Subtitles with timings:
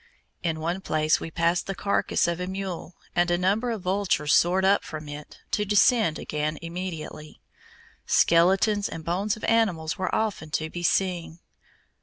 [0.41, 4.33] In one place we passed the carcass of a mule, and a number of vultures
[4.33, 7.39] soared up from it, to descend again immediately.
[8.07, 11.37] Skeletons and bones of animals were often to be seen.